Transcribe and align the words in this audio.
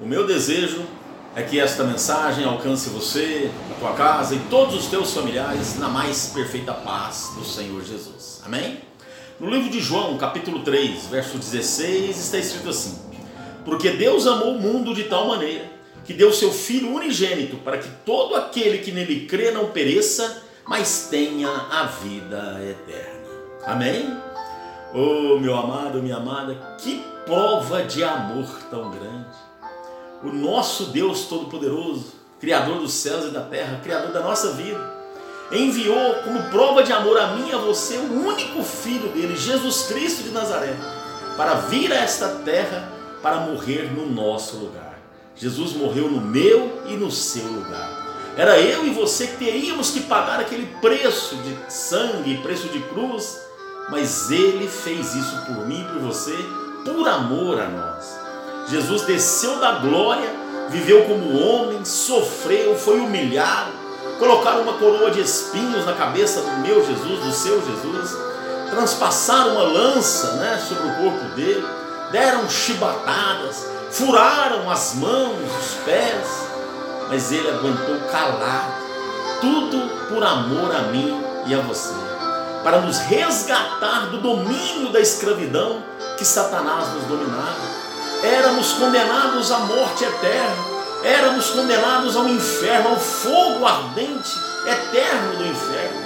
O 0.00 0.06
meu 0.06 0.26
desejo 0.26 0.82
é 1.36 1.42
que 1.42 1.60
esta 1.60 1.84
mensagem 1.84 2.44
alcance 2.44 2.90
você, 2.90 3.48
a 3.70 3.74
tua 3.78 3.92
casa 3.92 4.34
e 4.34 4.40
todos 4.50 4.74
os 4.74 4.86
teus 4.86 5.14
familiares 5.14 5.78
na 5.78 5.88
mais 5.88 6.32
perfeita 6.34 6.72
paz 6.72 7.30
do 7.36 7.44
Senhor 7.44 7.80
Jesus. 7.84 8.42
Amém? 8.44 8.80
No 9.38 9.48
livro 9.48 9.70
de 9.70 9.78
João, 9.78 10.18
capítulo 10.18 10.64
3, 10.64 11.06
verso 11.06 11.38
16, 11.38 12.18
está 12.18 12.38
escrito 12.38 12.70
assim: 12.70 12.98
Porque 13.64 13.90
Deus 13.90 14.26
amou 14.26 14.56
o 14.56 14.60
mundo 14.60 14.92
de 14.92 15.04
tal 15.04 15.28
maneira 15.28 15.64
que 16.04 16.12
deu 16.12 16.32
seu 16.32 16.50
Filho 16.50 16.92
unigênito 16.92 17.56
para 17.58 17.78
que 17.78 17.88
todo 18.04 18.34
aquele 18.34 18.78
que 18.78 18.90
nele 18.90 19.26
crê 19.26 19.52
não 19.52 19.70
pereça, 19.70 20.42
mas 20.66 21.06
tenha 21.08 21.48
a 21.48 21.84
vida 21.84 22.60
eterna. 22.62 23.28
Amém? 23.64 24.12
Oh, 24.92 25.38
meu 25.38 25.56
amado, 25.56 26.02
minha 26.02 26.16
amada, 26.16 26.76
que 26.78 27.00
prova 27.24 27.84
de 27.84 28.02
amor 28.02 28.46
tão 28.70 28.90
grande. 28.90 29.53
O 30.24 30.32
nosso 30.32 30.86
Deus 30.86 31.26
Todo-Poderoso, 31.26 32.14
Criador 32.40 32.78
dos 32.78 32.92
céus 32.94 33.26
e 33.26 33.30
da 33.30 33.42
terra, 33.42 33.80
Criador 33.82 34.10
da 34.10 34.20
nossa 34.20 34.52
vida, 34.52 34.92
enviou 35.52 36.14
como 36.24 36.50
prova 36.50 36.82
de 36.82 36.92
amor 36.92 37.18
a 37.18 37.28
mim 37.34 37.50
e 37.50 37.52
a 37.52 37.58
você 37.58 37.96
o 37.96 38.26
único 38.26 38.62
filho 38.62 39.08
dele, 39.10 39.36
Jesus 39.36 39.82
Cristo 39.82 40.22
de 40.22 40.30
Nazaré, 40.30 40.74
para 41.36 41.54
vir 41.54 41.92
a 41.92 41.96
esta 41.96 42.28
terra 42.44 42.90
para 43.22 43.40
morrer 43.40 43.92
no 43.92 44.06
nosso 44.06 44.56
lugar. 44.56 44.98
Jesus 45.36 45.72
morreu 45.72 46.10
no 46.10 46.20
meu 46.20 46.82
e 46.86 46.94
no 46.94 47.10
seu 47.10 47.46
lugar. 47.46 48.04
Era 48.36 48.58
eu 48.58 48.86
e 48.86 48.90
você 48.90 49.26
que 49.26 49.36
teríamos 49.36 49.90
que 49.90 50.00
pagar 50.00 50.40
aquele 50.40 50.66
preço 50.80 51.36
de 51.36 51.72
sangue, 51.72 52.38
preço 52.38 52.68
de 52.68 52.80
cruz, 52.80 53.40
mas 53.90 54.30
ele 54.30 54.68
fez 54.68 55.14
isso 55.14 55.36
por 55.46 55.66
mim 55.66 55.80
e 55.80 55.84
por 55.84 56.00
você, 56.00 56.36
por 56.84 57.08
amor 57.08 57.60
a 57.60 57.68
nós. 57.68 58.23
Jesus 58.68 59.02
desceu 59.02 59.58
da 59.58 59.72
glória, 59.72 60.30
viveu 60.70 61.04
como 61.04 61.38
homem, 61.38 61.84
sofreu, 61.84 62.76
foi 62.76 62.98
humilhado, 62.98 63.72
colocaram 64.18 64.62
uma 64.62 64.74
coroa 64.74 65.10
de 65.10 65.20
espinhos 65.20 65.84
na 65.84 65.92
cabeça 65.92 66.40
do 66.40 66.50
meu 66.58 66.84
Jesus, 66.84 67.24
do 67.24 67.32
seu 67.32 67.62
Jesus, 67.64 68.16
transpassaram 68.70 69.52
uma 69.52 69.62
lança 69.62 70.32
né, 70.34 70.58
sobre 70.66 70.88
o 70.88 70.94
corpo 70.96 71.34
dele, 71.34 71.66
deram 72.10 72.48
chibatadas, 72.48 73.66
furaram 73.90 74.70
as 74.70 74.94
mãos, 74.94 75.38
os 75.60 75.74
pés, 75.84 76.48
mas 77.08 77.30
ele 77.30 77.48
aguentou 77.48 78.00
calado, 78.10 78.72
tudo 79.40 80.08
por 80.08 80.24
amor 80.24 80.74
a 80.74 80.82
mim 80.84 81.22
e 81.46 81.54
a 81.54 81.60
você, 81.60 81.92
para 82.62 82.80
nos 82.80 82.98
resgatar 82.98 84.06
do 84.06 84.18
domínio 84.18 84.90
da 84.90 85.00
escravidão 85.00 85.82
que 86.16 86.24
Satanás 86.24 86.92
nos 86.94 87.04
dominava. 87.04 87.83
Éramos 88.54 88.72
condenados 88.74 89.50
à 89.50 89.58
morte 89.58 90.04
eterna, 90.04 90.64
éramos 91.02 91.50
condenados 91.50 92.16
ao 92.16 92.28
inferno, 92.28 92.90
ao 92.90 93.00
fogo 93.00 93.66
ardente 93.66 94.30
eterno 94.64 95.38
do 95.38 95.44
inferno. 95.44 96.00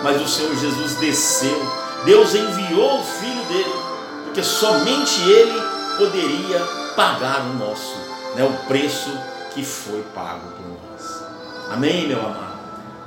Mas 0.00 0.22
o 0.22 0.28
Senhor 0.28 0.54
Jesus 0.54 0.94
desceu, 0.94 1.60
Deus 2.04 2.32
enviou 2.36 3.00
o 3.00 3.02
Filho 3.02 3.44
dele, 3.46 3.74
porque 4.22 4.40
somente 4.40 5.20
Ele 5.22 5.60
poderia 5.98 6.60
pagar 6.94 7.40
o 7.40 7.54
nosso, 7.54 7.96
né, 8.36 8.44
o 8.44 8.68
preço 8.68 9.10
que 9.52 9.64
foi 9.64 10.00
pago 10.14 10.48
por 10.52 10.68
nós. 10.68 11.24
Amém, 11.72 12.06
meu 12.06 12.20
amado? 12.20 12.60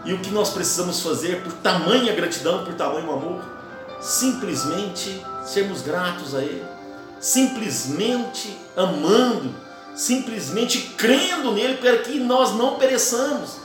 E 0.04 0.14
o 0.14 0.20
que 0.20 0.30
nós 0.30 0.50
precisamos 0.50 1.00
fazer 1.00 1.42
por 1.42 1.54
tamanha 1.54 2.14
gratidão, 2.14 2.66
por 2.66 2.74
tamanho 2.74 3.10
amor? 3.14 3.42
Simplesmente 4.02 5.26
sermos 5.46 5.82
gratos 5.82 6.36
a 6.36 6.40
Ele, 6.40 6.66
simplesmente 7.24 8.54
amando, 8.76 9.56
simplesmente 9.96 10.94
crendo 10.98 11.54
nele 11.54 11.78
para 11.78 12.00
que 12.00 12.20
nós 12.20 12.54
não 12.54 12.76
pereçamos, 12.76 13.60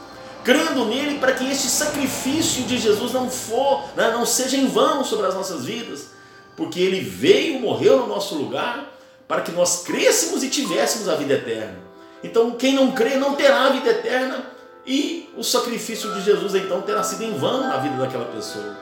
crendo 0.45 0.85
nele 0.85 1.19
para 1.19 1.33
que 1.33 1.51
este 1.51 1.67
sacrifício 1.67 2.63
de 2.63 2.79
Jesus 2.79 3.13
não 3.13 3.29
for, 3.29 3.83
né, 3.97 4.13
não 4.13 4.25
seja 4.25 4.57
em 4.57 4.69
vão 4.69 5.03
sobre 5.03 5.27
as 5.27 5.35
nossas 5.35 5.65
vidas, 5.65 6.11
porque 6.57 6.79
Ele 6.79 7.01
veio, 7.01 7.59
morreu 7.59 7.99
no 7.99 8.07
nosso 8.07 8.37
lugar 8.37 8.97
para 9.27 9.41
que 9.41 9.51
nós 9.51 9.83
crescêssemos 9.83 10.45
e 10.45 10.49
tivéssemos 10.49 11.09
a 11.09 11.17
vida 11.17 11.35
eterna. 11.35 11.79
Então, 12.23 12.53
quem 12.53 12.75
não 12.75 12.93
crê 12.93 13.17
não 13.17 13.35
terá 13.35 13.67
a 13.67 13.71
vida 13.71 13.91
eterna 13.91 14.53
e 14.87 15.29
o 15.37 15.43
sacrifício 15.43 16.15
de 16.15 16.23
Jesus 16.23 16.55
então 16.55 16.81
terá 16.83 17.03
sido 17.03 17.25
em 17.25 17.37
vão 17.37 17.61
na 17.61 17.77
vida 17.79 17.97
daquela 17.97 18.27
pessoa. 18.27 18.77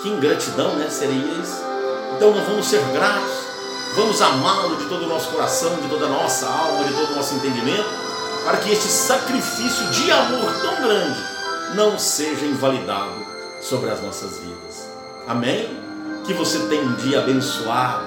Que 0.00 0.08
ingratidão, 0.08 0.76
né? 0.76 0.88
Seria 0.88 1.16
isso. 1.42 1.60
Então, 2.16 2.32
nós 2.32 2.46
vamos 2.48 2.66
ser 2.66 2.80
gratos, 2.92 3.45
vamos 3.96 4.20
amá-lo 4.20 4.76
de 4.76 4.84
todo 4.84 5.04
o 5.04 5.08
nosso 5.08 5.30
coração, 5.30 5.74
de 5.76 5.88
toda 5.88 6.04
a 6.04 6.08
nossa 6.08 6.46
alma, 6.46 6.84
de 6.84 6.92
todo 6.92 7.12
o 7.12 7.16
nosso 7.16 7.34
entendimento, 7.34 7.88
para 8.44 8.58
que 8.58 8.70
este 8.70 8.88
sacrifício 8.88 9.86
de 9.90 10.10
amor 10.12 10.52
tão 10.60 10.82
grande 10.82 11.18
não 11.74 11.98
seja 11.98 12.44
invalidado 12.44 13.26
sobre 13.62 13.88
as 13.90 14.02
nossas 14.02 14.38
vidas. 14.38 14.86
Amém? 15.26 15.80
Que 16.26 16.34
você 16.34 16.58
tenha 16.66 16.82
um 16.82 16.94
dia 16.96 17.20
abençoado 17.20 18.04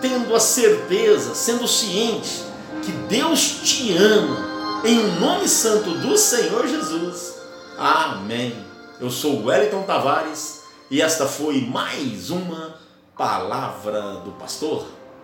tendo 0.00 0.34
a 0.34 0.40
certeza, 0.40 1.34
sendo 1.34 1.68
ciente 1.68 2.42
que 2.82 2.90
Deus 2.90 3.60
te 3.62 3.94
ama, 3.96 4.82
em 4.82 5.20
nome 5.20 5.46
santo 5.46 5.90
do 5.90 6.16
Senhor 6.16 6.66
Jesus. 6.66 7.34
Amém. 7.78 8.56
Eu 8.98 9.10
sou 9.10 9.44
Wellington 9.44 9.82
Tavares 9.82 10.62
e 10.90 11.02
esta 11.02 11.26
foi 11.26 11.60
mais 11.60 12.30
uma 12.30 12.76
palavra 13.16 14.14
do 14.24 14.32
pastor. 14.32 15.01